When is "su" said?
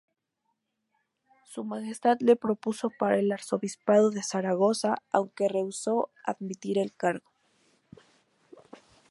1.45-1.63